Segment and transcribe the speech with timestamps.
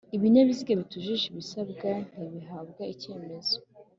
[0.15, 3.55] Ibinyabiziga bitujuje ibisabwa ntibihabwa icyemezo